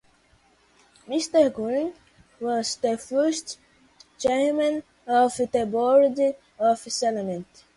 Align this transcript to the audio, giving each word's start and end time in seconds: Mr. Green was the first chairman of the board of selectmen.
Mr. 1.07 1.53
Green 1.53 1.93
was 2.39 2.75
the 2.77 2.97
first 2.97 3.59
chairman 4.17 4.81
of 5.05 5.37
the 5.37 5.67
board 5.71 6.15
of 6.57 6.79
selectmen. 6.79 7.45